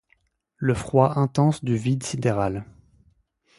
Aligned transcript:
Le 0.57 0.73
froid 0.73 1.19
intense 1.19 1.63
du 1.63 1.77
vide 1.77 2.01
sidéral 2.01 2.65